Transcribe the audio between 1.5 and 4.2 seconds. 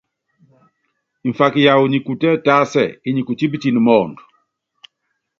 yawu nyi kutɛ́ tásɛ, inyi kutípitɛn mɔɔnd.